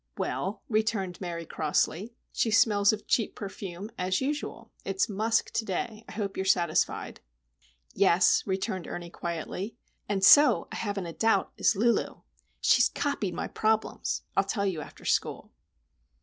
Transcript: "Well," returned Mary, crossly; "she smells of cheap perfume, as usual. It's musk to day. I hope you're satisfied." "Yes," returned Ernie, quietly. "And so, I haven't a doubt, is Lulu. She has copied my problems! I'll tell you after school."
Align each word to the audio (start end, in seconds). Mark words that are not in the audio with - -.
"Well," 0.17 0.63
returned 0.67 1.21
Mary, 1.21 1.45
crossly; 1.45 2.15
"she 2.33 2.49
smells 2.49 2.91
of 2.91 3.05
cheap 3.05 3.35
perfume, 3.35 3.91
as 3.99 4.19
usual. 4.19 4.71
It's 4.83 5.07
musk 5.07 5.51
to 5.51 5.63
day. 5.63 6.05
I 6.09 6.13
hope 6.13 6.35
you're 6.35 6.43
satisfied." 6.43 7.19
"Yes," 7.93 8.41
returned 8.47 8.87
Ernie, 8.87 9.11
quietly. 9.11 9.75
"And 10.09 10.23
so, 10.25 10.67
I 10.71 10.77
haven't 10.77 11.05
a 11.05 11.13
doubt, 11.13 11.51
is 11.55 11.75
Lulu. 11.75 12.21
She 12.61 12.77
has 12.81 12.89
copied 12.89 13.35
my 13.35 13.47
problems! 13.47 14.23
I'll 14.35 14.43
tell 14.43 14.65
you 14.65 14.81
after 14.81 15.05
school." 15.05 15.51